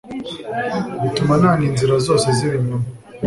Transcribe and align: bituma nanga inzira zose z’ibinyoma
bituma 1.01 1.33
nanga 1.41 1.63
inzira 1.69 1.93
zose 2.05 2.27
z’ibinyoma 2.37 2.87